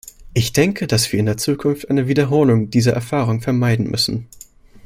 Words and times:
Ich 0.33 0.51
denke, 0.51 0.87
dass 0.87 1.11
wir 1.11 1.19
in 1.19 1.27
der 1.27 1.37
Zukunft 1.37 1.87
eine 1.91 2.07
Wiederholung 2.07 2.71
dieser 2.71 2.93
Erfahrung 2.93 3.39
vermeiden 3.41 3.87
müssen. 3.91 4.27